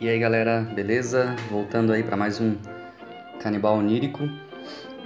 E 0.00 0.08
aí 0.08 0.16
galera, 0.16 0.60
beleza? 0.60 1.34
Voltando 1.50 1.92
aí 1.92 2.04
para 2.04 2.16
mais 2.16 2.40
um 2.40 2.54
Canibal 3.40 3.76
Onírico. 3.78 4.28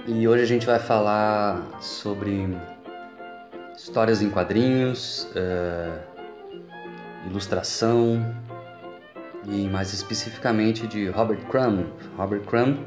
E 0.05 0.27
hoje 0.27 0.43
a 0.43 0.45
gente 0.45 0.67
vai 0.67 0.77
falar 0.77 1.67
sobre 1.81 2.55
histórias 3.75 4.21
em 4.21 4.29
quadrinhos, 4.29 5.27
uh, 5.35 5.99
ilustração 7.27 8.23
e 9.47 9.67
mais 9.67 9.91
especificamente 9.93 10.85
de 10.85 11.07
Robert 11.09 11.39
Crumb. 11.49 11.87
Robert 12.15 12.41
Crumb, 12.41 12.77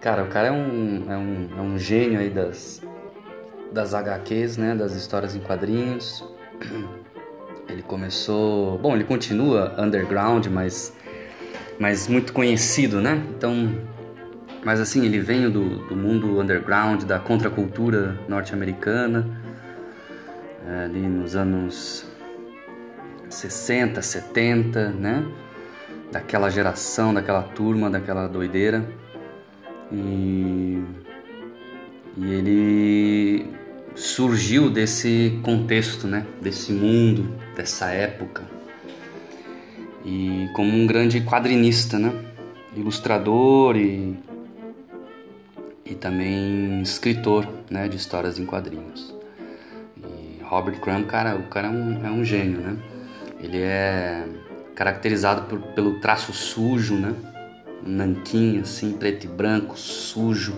cara, 0.00 0.24
o 0.24 0.28
cara 0.28 0.48
é 0.48 0.52
um, 0.52 1.04
é 1.06 1.16
um, 1.18 1.48
é 1.58 1.60
um 1.60 1.78
gênio 1.78 2.18
aí 2.18 2.30
das, 2.30 2.80
das 3.70 3.92
HQs, 3.92 4.56
né? 4.56 4.74
Das 4.74 4.94
histórias 4.94 5.36
em 5.36 5.40
quadrinhos. 5.40 6.24
Ele 7.68 7.82
começou, 7.82 8.78
bom, 8.78 8.96
ele 8.96 9.04
continua 9.04 9.80
underground, 9.80 10.48
mas 10.48 10.92
mas 11.80 12.06
muito 12.06 12.34
conhecido, 12.34 13.00
né? 13.00 13.24
Então, 13.30 13.74
mas 14.62 14.78
assim, 14.78 15.06
ele 15.06 15.18
vem 15.18 15.48
do, 15.48 15.78
do 15.86 15.96
mundo 15.96 16.38
underground, 16.38 17.04
da 17.04 17.18
contracultura 17.18 18.20
norte-americana, 18.28 19.26
é, 20.68 20.84
ali 20.84 21.00
nos 21.00 21.34
anos 21.34 22.04
60, 23.30 24.02
70, 24.02 24.90
né? 24.90 25.26
Daquela 26.12 26.50
geração, 26.50 27.14
daquela 27.14 27.42
turma, 27.42 27.88
daquela 27.88 28.28
doideira. 28.28 28.84
E, 29.90 30.84
e 32.18 32.30
ele 32.30 33.46
surgiu 33.94 34.68
desse 34.68 35.40
contexto, 35.42 36.06
né? 36.06 36.26
Desse 36.42 36.72
mundo, 36.72 37.34
dessa 37.56 37.90
época 37.90 38.59
e 40.04 40.48
como 40.54 40.70
um 40.70 40.86
grande 40.86 41.20
quadrinista, 41.20 41.98
né? 41.98 42.12
ilustrador 42.74 43.76
e, 43.76 44.16
e 45.84 45.94
também 45.94 46.80
escritor 46.82 47.48
né? 47.70 47.88
de 47.88 47.96
histórias 47.96 48.38
em 48.38 48.46
quadrinhos. 48.46 49.14
E 49.96 50.42
Robert 50.42 50.80
Crumb, 50.80 51.04
cara, 51.06 51.36
o 51.36 51.44
cara 51.44 51.68
é 51.68 51.70
um, 51.70 52.06
é 52.06 52.10
um 52.10 52.24
gênio, 52.24 52.60
né? 52.60 52.76
Ele 53.40 53.58
é 53.58 54.26
caracterizado 54.74 55.42
por, 55.42 55.60
pelo 55.74 56.00
traço 56.00 56.32
sujo, 56.32 56.94
né? 56.94 57.14
Um 57.84 57.90
nanquim 57.90 58.60
assim, 58.60 58.92
preto 58.92 59.24
e 59.24 59.28
branco, 59.28 59.78
sujo, 59.78 60.54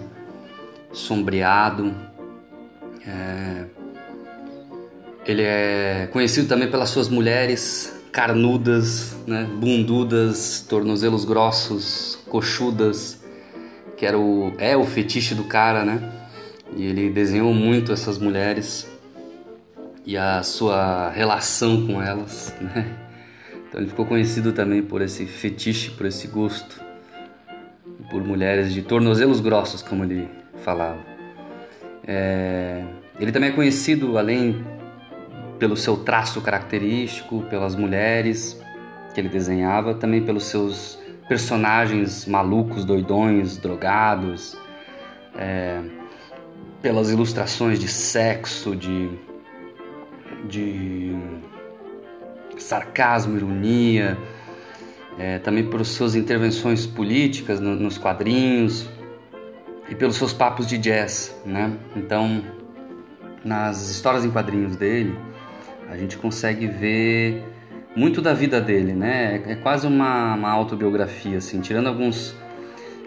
sombreado. 0.92 1.94
É... 3.06 3.64
Ele 5.24 5.42
é 5.42 6.08
conhecido 6.12 6.48
também 6.48 6.68
pelas 6.68 6.88
suas 6.88 7.08
mulheres 7.08 8.01
carnudas, 8.12 9.16
né, 9.26 9.48
bundudas, 9.58 10.64
tornozelos 10.68 11.24
grossos, 11.24 12.18
coxudas, 12.28 13.20
que 13.96 14.04
era 14.04 14.18
o, 14.18 14.52
é 14.58 14.76
o 14.76 14.84
fetiche 14.84 15.34
do 15.34 15.44
cara, 15.44 15.84
né? 15.84 16.12
E 16.76 16.84
ele 16.84 17.10
desenhou 17.10 17.52
muito 17.52 17.92
essas 17.92 18.18
mulheres 18.18 18.86
e 20.04 20.16
a 20.16 20.42
sua 20.42 21.10
relação 21.10 21.86
com 21.86 22.02
elas, 22.02 22.54
né? 22.60 22.98
Então 23.68 23.80
ele 23.80 23.88
ficou 23.88 24.04
conhecido 24.04 24.52
também 24.52 24.82
por 24.82 25.00
esse 25.00 25.24
fetiche, 25.24 25.90
por 25.92 26.04
esse 26.04 26.28
gosto 26.28 26.92
por 28.12 28.22
mulheres 28.22 28.74
de 28.74 28.82
tornozelos 28.82 29.40
grossos, 29.40 29.80
como 29.80 30.04
ele 30.04 30.28
falava. 30.62 30.98
É... 32.06 32.84
Ele 33.18 33.32
também 33.32 33.48
é 33.48 33.52
conhecido, 33.52 34.18
além 34.18 34.62
pelo 35.62 35.76
seu 35.76 35.96
traço 35.96 36.40
característico, 36.40 37.42
pelas 37.42 37.76
mulheres 37.76 38.60
que 39.14 39.20
ele 39.20 39.28
desenhava, 39.28 39.94
também 39.94 40.20
pelos 40.20 40.46
seus 40.46 40.98
personagens 41.28 42.26
malucos, 42.26 42.84
doidões, 42.84 43.58
drogados, 43.58 44.56
é, 45.36 45.80
pelas 46.82 47.12
ilustrações 47.12 47.78
de 47.78 47.86
sexo, 47.86 48.74
de, 48.74 49.08
de 50.48 51.16
sarcasmo, 52.58 53.36
ironia, 53.36 54.18
é, 55.16 55.38
também 55.38 55.64
por 55.64 55.84
suas 55.86 56.16
intervenções 56.16 56.86
políticas 56.86 57.60
no, 57.60 57.76
nos 57.76 57.98
quadrinhos 57.98 58.88
e 59.88 59.94
pelos 59.94 60.16
seus 60.16 60.32
papos 60.32 60.66
de 60.66 60.76
jazz, 60.76 61.32
né? 61.46 61.72
Então, 61.94 62.42
nas 63.44 63.90
histórias 63.90 64.24
em 64.24 64.30
quadrinhos 64.32 64.74
dele, 64.74 65.16
a 65.92 65.96
gente 65.96 66.16
consegue 66.16 66.66
ver 66.66 67.44
muito 67.94 68.22
da 68.22 68.32
vida 68.32 68.60
dele, 68.60 68.94
né? 68.94 69.42
É, 69.46 69.52
é 69.52 69.54
quase 69.56 69.86
uma, 69.86 70.34
uma 70.34 70.50
autobiografia, 70.50 71.36
assim, 71.36 71.60
tirando 71.60 71.86
alguns, 71.86 72.34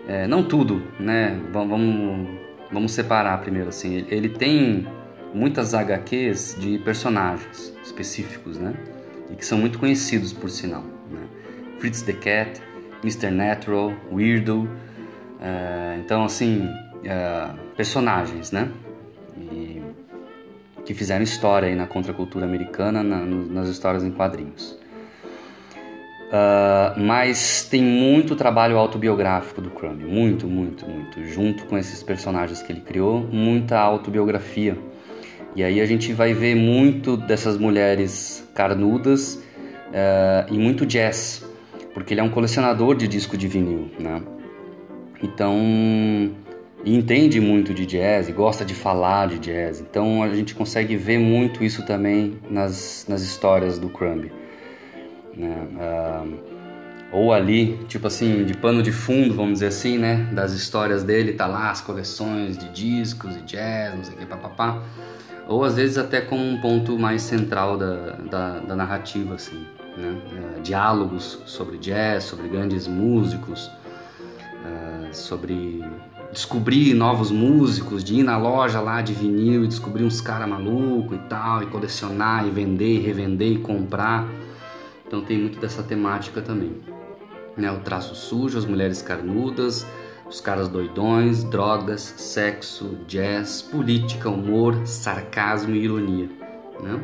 é, 0.07 0.27
não 0.27 0.43
tudo, 0.43 0.83
né? 0.99 1.39
Vamos, 1.51 2.29
vamos 2.71 2.91
separar 2.91 3.39
primeiro, 3.41 3.69
assim. 3.69 4.05
Ele 4.07 4.29
tem 4.29 4.87
muitas 5.33 5.73
HQs 5.73 6.57
de 6.59 6.77
personagens 6.79 7.73
específicos, 7.83 8.59
né? 8.59 8.75
E 9.31 9.35
que 9.35 9.45
são 9.45 9.57
muito 9.57 9.79
conhecidos, 9.79 10.31
por 10.31 10.49
sinal. 10.51 10.83
Né? 11.09 11.21
Fritz 11.79 12.03
the 12.03 12.13
Cat, 12.13 12.61
Mr. 13.03 13.31
Natural, 13.31 13.91
Weirdo. 14.11 14.69
É, 15.41 15.97
então, 15.99 16.23
assim, 16.23 16.69
é, 17.03 17.49
personagens, 17.75 18.51
né? 18.51 18.69
Que 20.85 20.93
fizeram 20.93 21.23
história 21.23 21.67
aí 21.67 21.75
na 21.75 21.87
contracultura 21.87 22.45
americana, 22.45 23.03
na, 23.03 23.25
nas 23.25 23.69
histórias 23.69 24.03
em 24.03 24.11
quadrinhos. 24.11 24.77
Uh, 26.25 26.99
mas 26.99 27.67
tem 27.69 27.83
muito 27.83 28.35
trabalho 28.35 28.77
autobiográfico 28.77 29.61
do 29.61 29.69
Crumb, 29.69 30.03
muito, 30.03 30.47
muito, 30.47 30.85
muito, 30.85 31.23
junto 31.23 31.65
com 31.65 31.77
esses 31.77 32.01
personagens 32.01 32.61
que 32.61 32.73
ele 32.73 32.81
criou, 32.81 33.21
muita 33.21 33.79
autobiografia. 33.79 34.77
E 35.55 35.63
aí 35.63 35.79
a 35.79 35.85
gente 35.85 36.11
vai 36.13 36.33
ver 36.33 36.55
muito 36.55 37.15
dessas 37.15 37.57
mulheres 37.57 38.45
carnudas 38.53 39.35
uh, 39.35 40.51
e 40.51 40.57
muito 40.57 40.85
jazz, 40.85 41.45
porque 41.93 42.13
ele 42.13 42.21
é 42.21 42.23
um 42.23 42.29
colecionador 42.29 42.95
de 42.95 43.07
disco 43.07 43.37
de 43.37 43.47
vinil, 43.47 43.89
né? 43.97 44.21
Então 45.23 46.35
e 46.85 46.95
entende 46.95 47.41
muito 47.41 47.73
de 47.73 47.83
jazz, 47.83 48.29
e 48.29 48.31
gosta 48.31 48.63
de 48.63 48.75
falar 48.75 49.27
de 49.27 49.39
jazz. 49.39 49.81
Então 49.81 50.21
a 50.21 50.33
gente 50.33 50.53
consegue 50.53 50.95
ver 50.95 51.17
muito 51.17 51.63
isso 51.63 51.83
também 51.83 52.37
nas, 52.47 53.07
nas 53.09 53.23
histórias 53.23 53.79
do 53.79 53.89
Crumb. 53.89 54.31
Né? 55.35 55.67
Uh, 55.73 56.55
ou 57.11 57.33
ali, 57.33 57.79
tipo 57.87 58.05
assim, 58.05 58.43
de 58.43 58.55
pano 58.55 58.83
de 58.83 58.91
fundo, 58.91 59.33
vamos 59.33 59.53
dizer 59.53 59.67
assim, 59.67 59.97
né? 59.97 60.29
Das 60.31 60.53
histórias 60.53 61.03
dele, 61.03 61.33
tá 61.33 61.47
lá 61.47 61.71
as 61.71 61.81
coleções 61.81 62.57
de 62.57 62.69
discos 62.69 63.35
e 63.35 63.41
jazz, 63.41 63.95
não 63.95 64.03
sei 64.03 64.13
o 64.13 64.17
que, 64.17 64.25
papapá. 64.25 64.83
Ou 65.47 65.63
às 65.63 65.75
vezes 65.75 65.97
até 65.97 66.21
como 66.21 66.43
um 66.43 66.59
ponto 66.59 66.99
mais 66.99 67.21
central 67.23 67.77
da, 67.77 68.11
da, 68.11 68.59
da 68.59 68.75
narrativa, 68.75 69.35
assim, 69.35 69.65
né? 69.97 70.21
Uh, 70.31 70.61
diálogos 70.61 71.39
sobre 71.47 71.77
jazz, 71.77 72.25
sobre 72.25 72.47
grandes 72.47 72.87
músicos, 72.87 73.67
uh, 73.67 75.13
sobre 75.13 75.83
descobrir 76.35 76.93
novos 76.93 77.31
músicos, 77.31 78.03
de 78.03 78.15
ir 78.15 78.23
na 78.23 78.37
loja 78.37 78.81
lá 78.81 79.01
de 79.01 79.13
vinil 79.13 79.63
e 79.63 79.67
descobrir 79.67 80.03
uns 80.03 80.19
caras 80.19 80.49
malucos 80.49 81.17
e 81.17 81.21
tal, 81.29 81.63
e 81.63 81.67
colecionar, 81.67 82.45
e 82.45 82.51
vender, 82.51 82.97
e 82.97 82.99
revender, 82.99 83.53
e 83.53 83.57
comprar. 83.57 84.27
Então 85.07 85.21
tem 85.21 85.39
muito 85.39 85.57
dessa 85.61 85.81
temática 85.81 86.41
também. 86.41 86.75
Né? 87.55 87.71
O 87.71 87.79
traço 87.79 88.13
sujo, 88.15 88.57
as 88.57 88.65
mulheres 88.65 89.01
carnudas, 89.01 89.87
os 90.29 90.41
caras 90.41 90.67
doidões, 90.67 91.45
drogas, 91.45 92.01
sexo, 92.01 92.97
jazz, 93.07 93.61
política, 93.61 94.29
humor, 94.29 94.85
sarcasmo 94.85 95.73
e 95.73 95.85
ironia. 95.85 96.29
Né? 96.81 96.99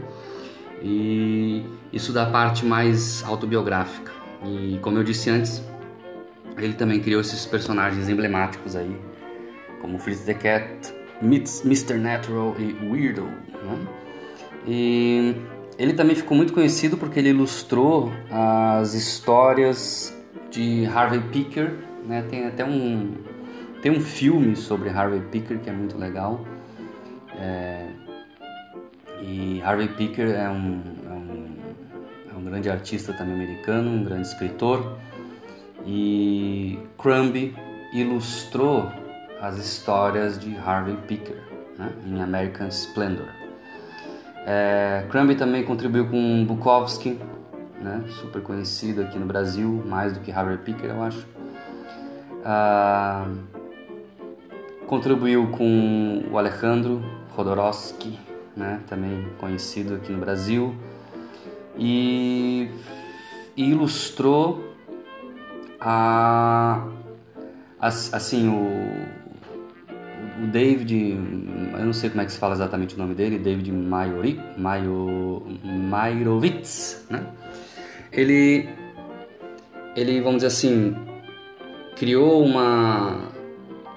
E 0.83 1.66
isso 1.94 2.12
da 2.12 2.25
parte 2.25 2.66
mais 2.66 3.24
autobiográfica. 3.24 4.12
E 4.45 4.78
como 4.81 4.98
eu 4.98 5.06
disse 5.06 5.30
antes, 5.30 5.63
ele 6.57 6.74
também 6.74 7.00
criou 7.00 7.22
esses 7.22 7.45
personagens 7.45 8.10
emblemáticos 8.10 8.75
aí 8.75 9.11
como 9.81 9.98
Fritz 9.98 10.22
the 10.22 10.33
Cat, 10.33 10.94
Mr. 11.22 11.95
Natural 11.95 12.56
e 12.60 12.74
Weirdo. 12.86 13.24
Né? 13.24 13.88
E 14.68 15.36
ele 15.78 15.94
também 15.94 16.16
ficou 16.16 16.38
muito 16.38 16.54
conhecido 16.54 16.98
porque 16.98 17.19
ele 17.19 17.30
ilustrou 17.30 18.12
as 18.30 18.94
histórias 18.94 20.16
de 20.50 20.86
Harvey 20.86 21.22
Picker. 21.31 21.74
Né? 22.06 22.24
Tem 22.30 22.45
até 22.45 22.63
um, 22.63 23.13
tem 23.81 23.92
um 23.92 24.01
filme 24.01 24.56
sobre 24.56 24.89
Harvey 24.89 25.22
Picker 25.31 25.60
que 25.60 25.69
é 25.69 25.74
muito 25.74 25.98
legal. 25.98 26.45
É, 27.38 27.88
e 29.22 29.62
Harvey 29.63 29.88
Picker 29.88 30.30
é 30.30 30.50
um, 30.50 30.81
é, 31.06 31.13
um, 31.13 31.56
é 32.33 32.38
um 32.38 32.44
grande 32.44 32.69
artista 32.69 33.13
também 33.13 33.36
americano, 33.36 33.89
um 33.89 34.04
grande 34.04 34.28
escritor. 34.28 34.98
E 35.86 36.78
Crumb 36.98 37.56
ilustrou 37.94 38.92
as 39.42 39.58
histórias 39.58 40.40
de 40.40 40.56
Harvey 40.56 40.96
Picker 41.08 41.42
né, 41.78 41.92
em 42.06 42.22
American 42.22 42.68
Splendor. 42.68 43.28
É, 44.46 45.06
Crumb 45.10 45.36
também 45.36 45.64
contribuiu 45.64 46.08
com 46.08 46.46
Bukowski 46.46 47.20
né? 47.82 48.04
Super 48.22 48.42
conhecido 48.42 49.02
aqui 49.02 49.18
no 49.18 49.26
Brasil, 49.26 49.84
mais 49.86 50.14
do 50.14 50.20
que 50.20 50.32
Harvey 50.32 50.58
Picker, 50.58 50.92
eu 50.92 51.04
acho. 51.04 51.26
Ah, 52.46 53.28
contribuiu 54.88 55.48
com 55.50 56.24
o 56.32 56.38
Alejandro 56.38 57.04
Rodorovsky, 57.36 58.20
né? 58.56 58.82
Também 58.88 59.28
conhecido 59.40 59.96
aqui 59.96 60.12
no 60.12 60.20
Brasil. 60.20 60.76
E, 61.78 62.70
e 63.58 63.72
ilustrou 63.72 64.76
a, 65.80 66.86
assim, 67.80 68.50
o 68.50 69.20
o 70.42 70.48
David, 70.48 71.18
eu 71.74 71.86
não 71.86 71.94
sei 71.94 72.10
como 72.10 72.22
é 72.22 72.26
que 72.26 72.32
se 72.32 72.40
fala 72.40 72.54
exatamente 72.54 72.96
o 72.96 72.98
nome 72.98 73.14
dele, 73.14 73.38
David 73.38 73.72
Mayori, 73.72 74.40
Mayo, 74.58 75.44
Mayrovitz, 75.64 77.06
né? 77.10 77.24
Ele, 78.12 78.68
ele, 79.96 80.20
vamos 80.20 80.38
dizer 80.38 80.48
assim, 80.48 80.96
criou 81.96 82.44
uma, 82.44 83.30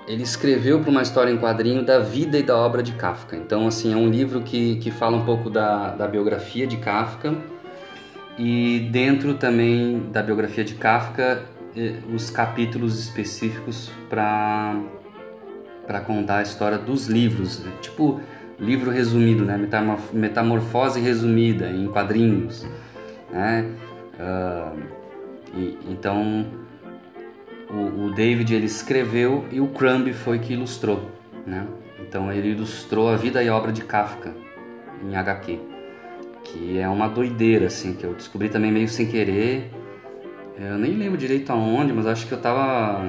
ele 0.07 0.23
escreveu 0.23 0.81
para 0.81 0.91
uma 0.91 1.03
história 1.03 1.33
em 1.33 1.39
quadrinho 1.39 1.85
da 1.85 1.99
vida 1.99 2.39
e 2.39 2.43
da 2.43 2.57
obra 2.57 2.83
de 2.83 2.93
Kafka. 2.93 3.37
Então, 3.37 3.67
assim, 3.67 3.93
é 3.93 3.97
um 3.97 4.09
livro 4.09 4.43
que, 4.43 4.77
que 4.77 4.91
fala 4.91 5.17
um 5.17 5.25
pouco 5.25 5.49
da, 5.49 5.95
da 5.95 6.07
biografia 6.07 6.67
de 6.67 6.77
Kafka 6.77 7.35
e 8.39 8.89
dentro 8.93 9.35
também 9.35 10.11
da 10.13 10.23
biografia 10.23 10.65
de 10.65 10.75
Kafka 10.75 11.43
eh, 11.77 11.95
os 12.13 12.31
capítulos 12.31 12.99
específicos 13.01 13.91
para 14.09 14.77
para 15.87 16.01
contar 16.01 16.39
a 16.39 16.43
história 16.43 16.79
dos 16.79 17.07
livros, 17.07 17.61
né? 17.65 17.73
tipo 17.81 18.21
livro 18.59 18.91
resumido, 18.91 19.45
né? 19.45 19.59
Metamorfose 20.13 21.01
resumida 21.01 21.69
em 21.71 21.89
quadrinhos, 21.89 22.67
né? 23.31 23.69
Uh, 24.15 24.79
e, 25.57 25.79
então 25.91 26.47
o, 27.69 28.07
o, 28.07 28.15
David 28.15 28.55
ele 28.55 28.67
escreveu 28.67 29.45
e 29.51 29.61
o 29.61 29.69
Crumb 29.69 30.13
foi 30.13 30.39
que 30.39 30.53
ilustrou, 30.53 31.11
né? 31.47 31.67
Então 32.01 32.33
ele 32.33 32.51
ilustrou 32.51 33.09
a 33.09 33.17
vida 33.17 33.43
e 33.43 33.49
obra 33.49 33.73
de 33.73 33.83
Kafka 33.83 34.33
em 35.03 35.17
HQ, 35.17 35.59
que 36.45 36.79
é 36.79 36.89
uma 36.89 37.09
doideira 37.09 37.67
assim 37.67 37.95
que 37.95 38.05
eu 38.05 38.15
descobri 38.15 38.49
também 38.49 38.71
meio 38.71 38.89
sem 38.89 39.07
querer. 39.07 39.71
Eu 40.57 40.79
nem 40.79 40.93
lembro 40.97 41.19
direito 41.19 41.51
aonde, 41.51 41.93
mas 41.93 42.07
acho 42.07 42.29
que 42.29 42.33
eu 42.33 42.41
tava 42.41 43.03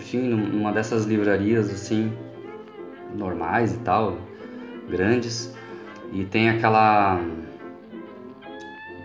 enfim, 0.00 0.30
numa 0.30 0.72
dessas 0.72 1.04
livrarias 1.04 1.70
assim 1.70 2.10
normais 3.14 3.74
e 3.74 3.78
tal, 3.78 4.16
grandes, 4.88 5.54
e 6.12 6.24
tem 6.24 6.48
aquela 6.48 7.20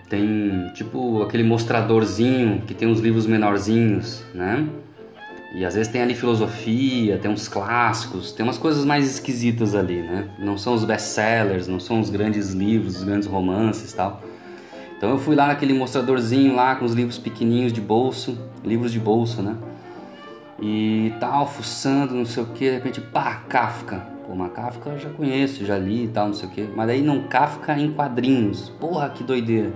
tem 0.10 0.72
tipo 0.74 1.22
aquele 1.24 1.44
mostradorzinho 1.44 2.62
que 2.66 2.74
tem 2.74 2.88
uns 2.88 3.00
livros 3.00 3.28
menorzinhos, 3.28 4.24
né? 4.34 4.68
E 5.54 5.66
às 5.66 5.74
vezes 5.74 5.92
tem 5.92 6.02
ali 6.02 6.14
filosofia, 6.14 7.18
tem 7.18 7.32
uns 7.32 7.48
clássicos, 7.48 8.32
tem 8.32 8.44
umas 8.44 8.58
coisas 8.58 8.86
mais 8.86 9.10
esquisitas 9.10 9.74
ali, 9.74 10.02
né? 10.02 10.30
Não 10.40 10.58
são 10.58 10.74
os 10.74 10.86
best-sellers, 10.86 11.68
não 11.68 11.80
são 11.80 12.00
os 12.00 12.10
grandes 12.10 12.52
livros, 12.54 12.98
os 12.98 13.04
grandes 13.04 13.28
romances 13.28 13.92
e 13.92 13.96
tal. 13.96 14.22
Então 14.98 15.10
eu 15.10 15.18
fui 15.18 15.36
lá 15.36 15.48
naquele 15.48 15.74
mostradorzinho 15.74 16.56
lá 16.56 16.76
com 16.76 16.86
os 16.86 16.94
livros 16.94 17.18
pequenininhos 17.18 17.74
de 17.74 17.82
bolso, 17.82 18.38
livros 18.64 18.92
de 18.92 19.00
bolso, 19.00 19.42
né? 19.42 19.56
E 20.60 21.14
tal, 21.20 21.48
fuçando, 21.48 22.14
não 22.16 22.26
sei 22.26 22.44
o 22.44 22.48
que, 22.48 22.66
de 22.66 22.76
repente, 22.76 23.02
pá, 23.02 23.44
Kafka. 23.50 23.98
Pô, 24.26 24.34
uma 24.34 24.50
Kafka 24.50 24.92
eu 24.92 25.00
já 25.00 25.10
conheço, 25.10 25.66
já 25.66 25.78
li 25.78 26.06
e 26.06 26.08
tal, 26.08 26.28
não 26.28 26.34
sei 26.34 26.48
o 26.48 26.52
que. 26.52 26.70
Mas 26.76 26.90
aí 26.90 27.02
não, 27.02 27.24
Kafka 27.24 27.78
em 27.78 27.92
quadrinhos. 27.92 28.70
Porra, 28.80 29.10
que 29.10 29.24
doideira. 29.24 29.74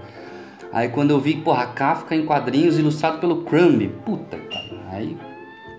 Aí 0.72 0.90
quando 0.90 1.12
eu 1.12 1.20
vi, 1.20 1.36
porra, 1.36 1.68
Kafka 1.68 2.16
em 2.16 2.26
quadrinhos 2.26 2.78
ilustrado 2.78 3.20
pelo 3.20 3.44
Crumb. 3.44 3.90
Puta. 4.06 4.38
Aí 4.92 5.18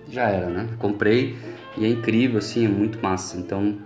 já 0.09 0.23
era, 0.29 0.49
né? 0.49 0.67
Comprei 0.77 1.35
e 1.77 1.85
é 1.85 1.89
incrível, 1.89 2.39
assim, 2.39 2.65
é 2.65 2.69
muito 2.69 3.01
massa. 3.01 3.37
Então, 3.37 3.77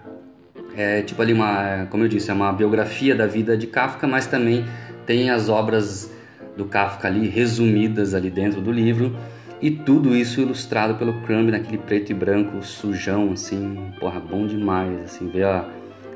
é 0.75 1.01
tipo 1.01 1.21
ali 1.21 1.31
uma, 1.31 1.87
como 1.89 2.03
eu 2.03 2.07
disse, 2.07 2.31
é 2.31 2.33
uma 2.33 2.51
biografia 2.51 3.15
da 3.15 3.27
vida 3.27 3.57
de 3.57 3.67
Kafka, 3.67 4.07
mas 4.07 4.27
também 4.27 4.65
tem 5.05 5.29
as 5.29 5.49
obras 5.49 6.11
do 6.57 6.65
Kafka 6.65 7.07
ali 7.07 7.27
resumidas 7.27 8.13
ali 8.13 8.29
dentro 8.29 8.59
do 8.59 8.71
livro 8.71 9.15
e 9.61 9.71
tudo 9.71 10.15
isso 10.15 10.41
ilustrado 10.41 10.95
pelo 10.95 11.21
Crumb 11.21 11.49
naquele 11.49 11.77
preto 11.77 12.11
e 12.11 12.13
branco 12.13 12.61
sujão, 12.61 13.31
assim, 13.31 13.93
porra, 13.99 14.19
bom 14.19 14.45
demais, 14.45 15.01
assim, 15.03 15.29
ver 15.29 15.45
a, 15.45 15.65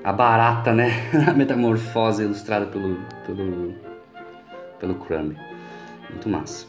a 0.03 0.12
barata, 0.12 0.74
né, 0.74 0.91
a 1.27 1.33
metamorfose 1.33 2.24
ilustrada 2.24 2.65
pelo, 2.65 2.97
pelo, 3.25 3.74
pelo 4.80 4.95
Crumb. 4.95 5.36
Muito 6.09 6.27
massa. 6.27 6.65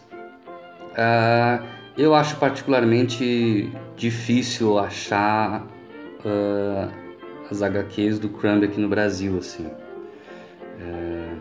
Uh, 0.93 1.65
eu 1.97 2.15
acho 2.15 2.37
particularmente 2.37 3.71
difícil 3.97 4.79
achar 4.79 5.67
uh, 6.25 6.91
as 7.51 7.63
HQs 7.63 8.19
do 8.19 8.29
Crumb 8.29 8.65
aqui 8.65 8.81
no 8.81 8.89
Brasil, 8.89 9.39
assim. 9.39 9.67
Uh, 9.67 11.37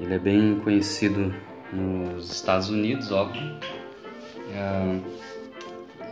ele 0.00 0.14
é 0.14 0.18
bem 0.18 0.58
conhecido 0.64 1.34
nos 1.72 2.32
Estados 2.32 2.70
Unidos, 2.70 3.12
óbvio, 3.12 3.42
uh, 4.54 5.02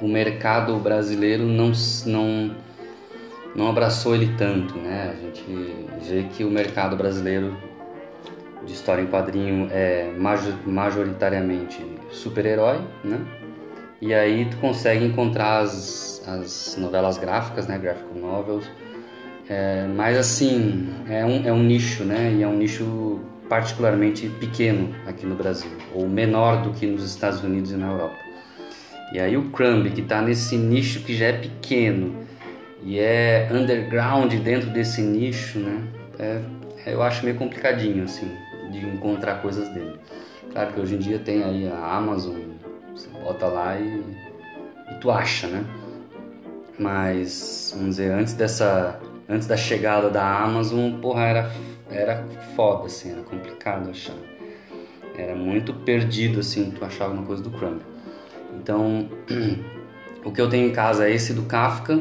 o 0.00 0.08
mercado 0.08 0.76
brasileiro 0.76 1.44
não, 1.44 1.72
não, 2.06 2.56
não 3.54 3.68
abraçou 3.68 4.14
ele 4.14 4.34
tanto, 4.36 4.76
né? 4.76 5.14
A 5.16 5.20
gente 5.20 5.44
vê 6.08 6.24
que 6.24 6.44
o 6.44 6.50
mercado 6.50 6.96
brasileiro 6.96 7.56
de 8.64 8.72
história 8.72 9.02
em 9.02 9.06
quadrinho 9.06 9.68
é 9.70 10.12
majoritariamente 10.66 11.84
super-herói, 12.10 12.80
né? 13.04 13.20
E 14.00 14.12
aí 14.12 14.46
tu 14.46 14.56
consegue 14.56 15.04
encontrar 15.04 15.60
as, 15.60 16.22
as 16.26 16.76
novelas 16.76 17.18
gráficas, 17.18 17.68
né? 17.68 17.78
Graphic 17.78 18.18
novels. 18.18 18.68
É, 19.48 19.86
mas 19.86 20.16
assim, 20.16 20.92
é 21.08 21.24
um, 21.24 21.46
é 21.46 21.52
um 21.52 21.62
nicho, 21.62 22.04
né? 22.04 22.32
E 22.32 22.42
é 22.42 22.48
um 22.48 22.56
nicho 22.56 23.20
particularmente 23.48 24.28
pequeno 24.40 24.94
aqui 25.06 25.26
no 25.26 25.34
Brasil, 25.34 25.70
ou 25.94 26.08
menor 26.08 26.62
do 26.62 26.70
que 26.70 26.86
nos 26.86 27.04
Estados 27.04 27.44
Unidos 27.44 27.70
e 27.70 27.76
na 27.76 27.90
Europa. 27.90 28.16
E 29.12 29.20
aí 29.20 29.36
o 29.36 29.50
Crumb, 29.50 29.90
que 29.90 30.00
está 30.00 30.22
nesse 30.22 30.56
nicho 30.56 31.00
que 31.00 31.14
já 31.14 31.26
é 31.26 31.32
pequeno 31.32 32.24
e 32.82 32.98
é 32.98 33.46
underground 33.52 34.32
dentro 34.36 34.70
desse 34.70 35.02
nicho, 35.02 35.58
né? 35.58 35.82
É, 36.18 36.40
eu 36.86 37.02
acho 37.02 37.22
meio 37.24 37.36
complicadinho, 37.36 38.04
assim, 38.04 38.30
de 38.70 38.78
encontrar 38.78 39.42
coisas 39.42 39.68
dele. 39.68 40.00
Claro 40.50 40.72
que 40.72 40.80
hoje 40.80 40.94
em 40.94 40.98
dia 40.98 41.18
tem 41.18 41.42
aí 41.44 41.68
a 41.68 41.94
Amazon, 41.94 42.40
você 42.94 43.08
bota 43.08 43.46
lá 43.46 43.78
e, 43.78 44.02
e 44.90 44.94
tu 45.00 45.10
acha, 45.10 45.46
né? 45.46 45.64
Mas, 46.78 47.72
vamos 47.76 47.96
dizer, 47.96 48.10
antes 48.12 48.32
dessa, 48.32 48.98
antes 49.28 49.46
da 49.46 49.56
chegada 49.56 50.08
da 50.08 50.42
Amazon, 50.42 51.00
porra, 51.00 51.22
era, 51.22 51.50
era 51.90 52.24
foda, 52.56 52.86
assim, 52.86 53.12
era 53.12 53.22
complicado 53.22 53.90
achar. 53.90 54.16
Era 55.16 55.34
muito 55.34 55.74
perdido, 55.74 56.40
assim, 56.40 56.70
tu 56.70 56.82
achar 56.82 57.04
alguma 57.04 57.26
coisa 57.26 57.42
do 57.42 57.50
Crumb. 57.50 57.91
Então, 58.60 59.08
o 60.24 60.30
que 60.30 60.40
eu 60.40 60.48
tenho 60.48 60.68
em 60.68 60.72
casa 60.72 61.08
é 61.08 61.12
esse 61.12 61.32
do 61.32 61.42
Kafka 61.42 62.00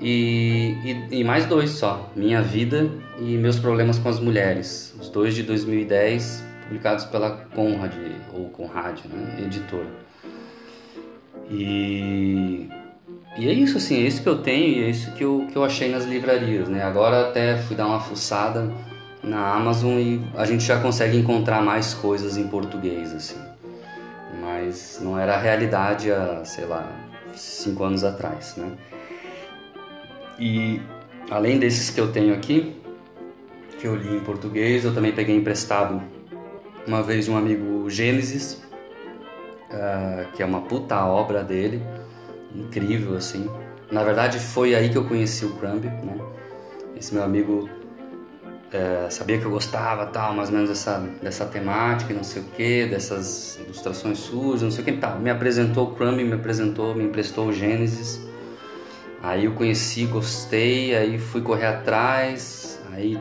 e, 0.00 0.76
e, 0.84 1.20
e, 1.20 1.24
mais 1.24 1.46
dois 1.46 1.70
só: 1.70 2.10
Minha 2.14 2.42
Vida 2.42 2.90
e 3.18 3.36
Meus 3.36 3.58
Problemas 3.58 3.98
com 3.98 4.08
as 4.08 4.20
Mulheres. 4.20 4.94
Os 5.00 5.08
dois 5.08 5.34
de 5.34 5.42
2010, 5.42 6.44
publicados 6.64 7.04
pela 7.06 7.30
Conrad, 7.54 7.94
ou 8.32 8.48
Conrad, 8.50 8.98
né, 9.06 9.44
editora. 9.44 9.86
E, 11.50 12.68
e 13.38 13.48
é 13.48 13.52
isso, 13.52 13.76
assim, 13.76 13.96
é 13.96 14.06
isso 14.06 14.22
que 14.22 14.28
eu 14.28 14.38
tenho 14.38 14.78
e 14.78 14.84
é 14.84 14.90
isso 14.90 15.12
que 15.12 15.22
eu, 15.22 15.46
que 15.50 15.56
eu 15.56 15.64
achei 15.64 15.90
nas 15.90 16.04
livrarias, 16.04 16.68
né? 16.68 16.82
Agora 16.82 17.28
até 17.28 17.56
fui 17.56 17.76
dar 17.76 17.86
uma 17.86 18.00
fuçada 18.00 18.72
na 19.22 19.54
Amazon 19.54 19.98
e 19.98 20.20
a 20.36 20.44
gente 20.44 20.64
já 20.64 20.80
consegue 20.80 21.16
encontrar 21.16 21.62
mais 21.62 21.94
coisas 21.94 22.36
em 22.36 22.48
português, 22.48 23.14
assim 23.14 23.53
mas 24.74 24.98
não 25.00 25.16
era 25.16 25.34
a 25.34 25.38
realidade 25.38 26.10
há, 26.10 26.44
sei 26.44 26.64
lá, 26.64 26.90
cinco 27.36 27.84
anos 27.84 28.02
atrás, 28.02 28.56
né? 28.56 28.72
E 30.36 30.82
além 31.30 31.60
desses 31.60 31.90
que 31.90 32.00
eu 32.00 32.10
tenho 32.10 32.34
aqui, 32.34 32.76
que 33.78 33.86
eu 33.86 33.94
li 33.94 34.16
em 34.16 34.20
português, 34.20 34.84
eu 34.84 34.92
também 34.92 35.12
peguei 35.12 35.36
emprestado 35.36 36.02
uma 36.86 37.02
vez 37.04 37.28
um 37.28 37.36
amigo 37.36 37.88
Gênesis, 37.88 38.60
uh, 39.70 40.32
que 40.32 40.42
é 40.42 40.46
uma 40.46 40.62
puta 40.62 41.04
obra 41.06 41.44
dele, 41.44 41.80
incrível 42.52 43.16
assim. 43.16 43.48
Na 43.92 44.02
verdade, 44.02 44.40
foi 44.40 44.74
aí 44.74 44.88
que 44.88 44.98
eu 44.98 45.04
conheci 45.04 45.44
o 45.44 45.54
Crumb, 45.54 45.84
né? 45.84 46.18
Esse 46.96 47.14
meu 47.14 47.22
amigo 47.22 47.68
é, 48.74 49.08
sabia 49.08 49.38
que 49.38 49.44
eu 49.44 49.50
gostava 49.52 50.04
tal, 50.06 50.34
mais 50.34 50.48
ou 50.48 50.54
menos 50.56 50.68
dessa, 50.68 50.98
dessa 51.22 51.44
temática, 51.44 52.12
não 52.12 52.24
sei 52.24 52.42
o 52.42 52.44
que, 52.46 52.86
dessas 52.86 53.56
ilustrações 53.64 54.18
sujas, 54.18 54.62
não 54.62 54.70
sei 54.72 54.82
o 54.82 54.84
que 54.84 54.92
tal. 54.94 55.20
Me 55.20 55.30
apresentou 55.30 55.90
o 55.90 55.94
Crumb, 55.94 56.16
me 56.16 56.32
apresentou, 56.32 56.92
me 56.92 57.04
emprestou 57.04 57.48
o 57.48 57.52
Gênesis. 57.52 58.20
Aí 59.22 59.44
eu 59.44 59.52
conheci, 59.52 60.06
gostei, 60.06 60.94
aí 60.94 61.18
fui 61.18 61.40
correr 61.40 61.66
atrás, 61.66 62.80
aí 62.92 63.16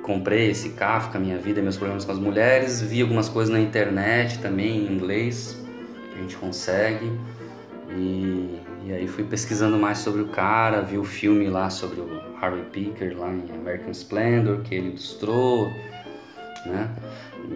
comprei 0.00 0.48
esse 0.50 0.70
Kafka, 0.70 1.18
Minha 1.18 1.38
Vida 1.38 1.58
e 1.58 1.62
Meus 1.62 1.76
Problemas 1.76 2.04
com 2.04 2.12
as 2.12 2.18
Mulheres, 2.18 2.80
vi 2.80 3.02
algumas 3.02 3.28
coisas 3.28 3.52
na 3.52 3.60
internet 3.60 4.38
também 4.38 4.86
em 4.86 4.92
inglês, 4.92 5.58
que 6.12 6.18
a 6.18 6.22
gente 6.22 6.36
consegue, 6.36 7.10
e, 7.90 8.60
e 8.86 8.92
aí 8.92 9.08
fui 9.08 9.24
pesquisando 9.24 9.76
mais 9.76 9.98
sobre 9.98 10.22
o 10.22 10.28
cara, 10.28 10.80
vi 10.80 10.96
o 10.96 11.02
filme 11.02 11.48
lá 11.48 11.68
sobre 11.70 12.00
o 12.00 12.22
Harvey 12.40 12.62
Picker 12.66 13.18
lá 13.18 13.32
em 13.32 13.50
American 13.52 13.90
Splendor, 13.90 14.60
que 14.60 14.76
ele 14.76 14.90
ilustrou, 14.90 15.68
né? 16.64 16.88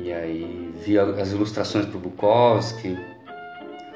E 0.03 0.13
aí 0.13 0.75
vi 0.85 0.99
as 0.99 1.31
ilustrações 1.31 1.87
para 1.87 1.97
o 1.97 2.01
Bukowski, 2.01 2.99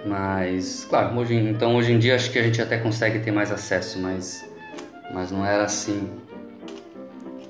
mas, 0.06 0.86
claro, 0.88 1.18
hoje, 1.18 1.34
então 1.34 1.74
hoje 1.74 1.92
em 1.92 1.98
dia 1.98 2.14
acho 2.14 2.30
que 2.30 2.38
a 2.38 2.42
gente 2.42 2.62
até 2.62 2.78
consegue 2.78 3.18
ter 3.18 3.32
mais 3.32 3.50
acesso, 3.50 3.98
mas, 3.98 4.48
mas 5.12 5.32
não 5.32 5.44
era 5.44 5.64
assim. 5.64 6.08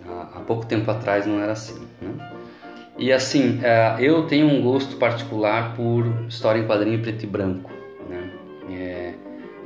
Há, 0.09 0.39
há 0.39 0.41
pouco 0.41 0.65
tempo 0.65 0.91
atrás 0.91 1.27
não 1.27 1.41
era 1.41 1.53
assim. 1.53 1.87
Né? 2.01 2.31
E 2.97 3.13
assim, 3.13 3.61
é, 3.63 3.97
eu 3.99 4.27
tenho 4.27 4.47
um 4.47 4.63
gosto 4.63 4.97
particular 4.97 5.75
por 5.77 6.07
história 6.27 6.61
em 6.61 6.67
quadrinho 6.67 7.03
preto 7.03 7.25
e 7.25 7.27
branco. 7.27 7.74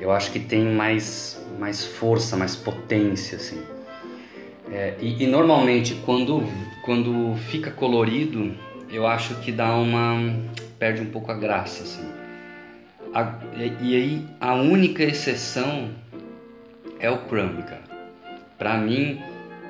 Eu 0.08 0.12
acho 0.14 0.32
que 0.32 0.40
tem 0.40 0.64
mais, 0.64 1.38
mais 1.58 1.84
força, 1.84 2.34
mais 2.34 2.56
potência. 2.56 3.36
Assim. 3.36 3.62
É, 4.72 4.94
e, 5.02 5.22
e 5.22 5.26
normalmente 5.26 5.96
quando, 5.96 6.42
quando 6.82 7.36
fica 7.36 7.70
colorido, 7.70 8.54
eu 8.90 9.06
acho 9.06 9.34
que 9.42 9.52
dá 9.52 9.74
uma. 9.74 10.34
perde 10.78 11.02
um 11.02 11.10
pouco 11.10 11.30
a 11.30 11.34
graça. 11.34 11.82
Assim. 11.82 12.10
A, 13.12 13.34
e 13.82 13.94
aí 13.94 14.26
a 14.40 14.54
única 14.54 15.02
exceção 15.04 15.90
é 16.98 17.10
o 17.10 17.18
Crumb, 17.18 17.62
cara. 17.64 17.84
Pra 18.56 18.78
mim, 18.78 19.20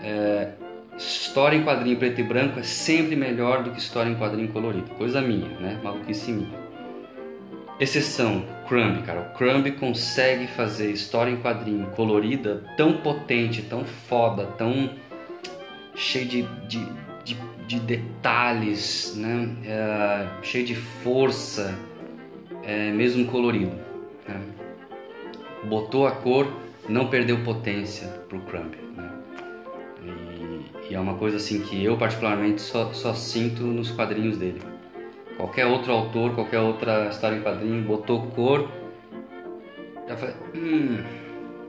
é, 0.04 0.52
história 0.97 1.57
em 1.57 1.64
quadrinho 1.64 1.99
preto 1.99 2.21
e 2.21 2.23
branco 2.23 2.61
é 2.61 2.62
sempre 2.62 3.16
melhor 3.16 3.64
do 3.64 3.73
que 3.73 3.80
história 3.80 4.09
em 4.09 4.14
quadrinho 4.14 4.52
colorido. 4.52 4.88
Coisa 4.90 5.21
minha, 5.21 5.49
né? 5.59 5.80
Maluquice 5.83 6.30
minha. 6.30 6.68
Exceção, 7.81 8.45
Crumb, 8.67 9.03
cara. 9.03 9.21
O 9.21 9.39
Crumb 9.39 9.71
consegue 9.73 10.49
fazer 10.49 10.91
história 10.91 11.31
em 11.31 11.37
quadrinho 11.37 11.87
colorida 11.95 12.65
tão 12.77 12.95
potente, 12.95 13.63
tão 13.63 13.85
foda, 13.85 14.47
tão 14.59 14.91
cheio 15.95 16.27
de, 16.27 16.43
de, 16.67 16.85
de, 17.25 17.37
de 17.69 17.81
detalhes, 17.81 19.15
né? 19.17 19.49
É, 19.65 20.27
cheio 20.43 20.67
de 20.67 20.75
força 20.75 21.79
é, 22.65 22.91
mesmo 22.91 23.27
colorido. 23.27 23.77
Né? 24.27 24.41
Botou 25.65 26.07
a 26.07 26.11
cor, 26.11 26.53
não 26.89 27.09
perdeu 27.09 27.45
potência 27.45 28.09
pro 28.29 28.41
Crumb. 28.41 28.75
Né? 28.97 29.11
E, 30.03 30.91
e, 30.91 30.95
é 30.95 31.01
uma 31.01 31.15
coisa 31.15 31.37
assim 31.37 31.61
que 31.61 31.83
eu 31.83 31.97
particularmente 31.97 32.61
só, 32.61 32.93
só 32.93 33.15
sinto 33.15 33.63
nos 33.63 33.91
quadrinhos 33.93 34.37
dele. 34.37 34.61
Qualquer 35.38 35.66
outro 35.66 35.92
autor, 35.92 36.35
qualquer 36.35 36.59
outra 36.59 37.09
história 37.09 37.37
em 37.37 37.40
quadrinho, 37.40 37.85
botou 37.85 38.26
cor, 38.33 38.68
já 40.09 40.16
falei, 40.16 40.35
hum, 40.52 40.99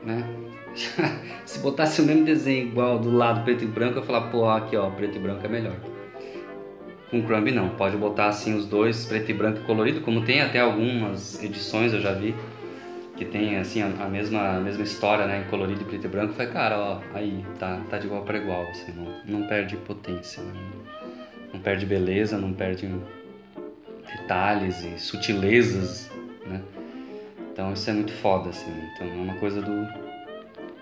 né? 0.03 0.27
Se 1.45 1.59
botasse 1.59 2.01
o 2.01 2.05
mesmo 2.05 2.25
desenho 2.25 2.67
igual 2.67 2.97
do 2.97 3.15
lado 3.15 3.43
preto 3.43 3.63
e 3.63 3.67
branco, 3.67 3.97
eu 3.97 4.01
ia 4.01 4.07
falar, 4.07 4.21
pô, 4.31 4.49
aqui 4.49 4.75
ó, 4.75 4.89
preto 4.89 5.17
e 5.17 5.19
branco 5.19 5.45
é 5.45 5.49
melhor. 5.49 5.75
Com 7.11 7.21
Crumb 7.23 7.51
não, 7.51 7.69
pode 7.69 7.95
botar 7.95 8.27
assim 8.27 8.55
os 8.55 8.65
dois, 8.65 9.05
preto 9.05 9.29
e 9.29 9.33
branco 9.33 9.59
e 9.59 9.63
colorido, 9.63 10.01
como 10.01 10.25
tem 10.25 10.41
até 10.41 10.59
algumas 10.59 11.41
edições 11.43 11.93
eu 11.93 12.01
já 12.01 12.13
vi 12.13 12.35
que 13.19 13.25
tem 13.25 13.57
assim 13.57 13.81
a, 13.81 14.07
mesma 14.07 14.57
a 14.57 14.59
mesma 14.61 14.83
história, 14.83 15.27
né, 15.27 15.43
em 15.45 15.49
colorido 15.49 15.81
e 15.81 15.83
preto 15.83 16.05
e 16.05 16.07
branco. 16.07 16.33
Foi 16.33 16.47
cara, 16.47 16.79
ó, 16.79 16.99
aí 17.13 17.45
tá 17.59 17.81
tá 17.89 17.99
de 17.99 18.07
igual 18.07 18.23
para 18.23 18.37
igual, 18.39 18.63
assim, 18.69 18.93
não, 18.93 19.39
não 19.41 19.47
perde 19.47 19.75
potência, 19.75 20.41
não, 20.41 20.53
não 21.53 21.59
perde 21.59 21.85
beleza, 21.85 22.37
não 22.37 22.53
perde 22.53 22.89
detalhes 24.29 24.83
e 24.83 24.99
sutilezas, 24.99 26.07
né? 26.45 26.61
Então 27.51 27.73
isso 27.73 27.89
é 27.89 27.93
muito 27.93 28.13
foda, 28.13 28.49
assim. 28.49 28.71
Então 28.93 29.07
é 29.07 29.13
uma 29.13 29.33
coisa 29.35 29.59
do 29.59 29.87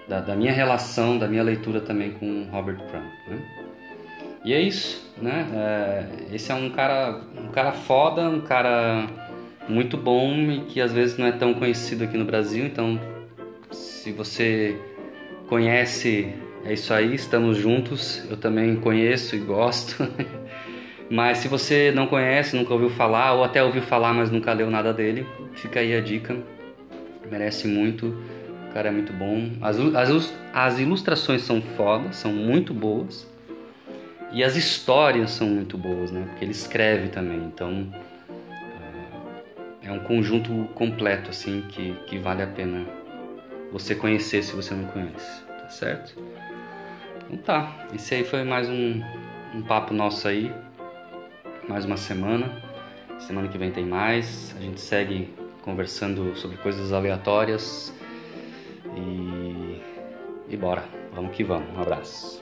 da, 0.06 0.20
da 0.20 0.36
minha 0.36 0.52
relação, 0.52 1.18
da 1.18 1.28
minha 1.28 1.44
leitura 1.44 1.80
também 1.80 2.12
com 2.12 2.44
Robert 2.52 2.78
Crumb, 2.90 3.06
né? 3.28 3.42
E 4.44 4.54
é 4.54 4.62
isso, 4.62 5.14
né? 5.22 5.48
É, 5.54 6.36
esse 6.36 6.52
é 6.52 6.56
um 6.56 6.70
cara, 6.70 7.22
um 7.38 7.48
cara 7.48 7.72
foda, 7.72 8.30
um 8.30 8.42
cara 8.42 9.08
muito 9.68 9.96
bom 9.98 10.34
e 10.52 10.62
que 10.66 10.82
às 10.82 10.92
vezes 10.92 11.18
não 11.18 11.26
é 11.26 11.32
tão 11.32 11.54
conhecido 11.54 12.04
aqui 12.04 12.18
no 12.18 12.26
Brasil. 12.26 12.66
Então, 12.66 13.00
se 13.72 14.12
você 14.12 14.78
conhece, 15.48 16.34
é 16.66 16.74
isso 16.74 16.94
aí, 16.94 17.16
estamos 17.16 17.58
juntos. 17.58 18.24
Eu 18.30 18.36
também 18.36 18.76
conheço 18.76 19.36
e 19.38 19.40
gosto. 19.40 20.06
mas 21.10 21.40
se 21.40 21.48
você 21.48 21.92
não 21.94 22.08
conhece, 22.08 22.56
nunca 22.56 22.74
ouviu 22.74 22.90
falar, 22.90 23.34
ou 23.34 23.44
até 23.44 23.64
ouviu 23.64 23.82
falar, 23.82 24.14
mas 24.14 24.30
nunca 24.30 24.52
leu 24.54 24.70
nada 24.70 24.94
dele, 24.94 25.26
fica 25.54 25.80
aí 25.80 25.96
a 25.96 26.02
dica. 26.02 26.38
Merece 27.30 27.68
muito. 27.68 28.08
O 28.70 28.74
cara 28.74 28.90
é 28.90 28.92
muito 28.92 29.14
bom. 29.14 29.52
As, 29.62 29.78
as, 29.80 30.34
as 30.54 30.80
ilustrações 30.80 31.42
são 31.42 31.62
fodas, 31.62 32.18
são 32.18 32.32
muito 32.32 32.74
boas. 32.74 33.28
E 34.32 34.44
as 34.44 34.56
histórias 34.58 35.32
são 35.32 35.48
muito 35.48 35.78
boas, 35.78 36.12
né? 36.12 36.26
Porque 36.28 36.44
ele 36.44 36.52
escreve 36.52 37.08
também, 37.08 37.38
então 37.38 37.88
é, 39.82 39.88
é 39.88 39.92
um 39.92 40.00
conjunto 40.00 40.68
completo 40.76 41.30
assim 41.30 41.64
que, 41.70 41.94
que 42.06 42.18
vale 42.18 42.44
a 42.44 42.48
pena 42.48 42.86
você 43.72 43.96
conhecer 43.96 44.44
se 44.44 44.54
você 44.54 44.74
não 44.74 44.86
conhece, 44.86 45.44
tá 45.46 45.70
certo? 45.70 46.22
Então 47.26 47.38
tá, 47.38 47.88
esse 47.94 48.16
aí 48.16 48.26
foi 48.26 48.44
mais 48.44 48.70
um, 48.70 49.02
um 49.54 49.62
papo 49.62 49.94
nosso 49.94 50.28
aí, 50.28 50.54
mais 51.68 51.86
uma 51.86 51.98
semana. 51.98 52.62
Semana 53.20 53.48
que 53.48 53.58
vem 53.58 53.72
tem 53.72 53.86
mais. 53.86 54.56
A 54.58 54.62
gente 54.62 54.80
segue 54.80 55.34
conversando 55.62 56.36
sobre 56.36 56.58
coisas 56.58 56.94
aleatórias 56.94 57.94
e, 58.96 59.82
e 60.48 60.58
bora, 60.58 60.86
vamos 61.14 61.36
que 61.36 61.44
vamos. 61.44 61.70
Um 61.76 61.82
abraço. 61.82 62.42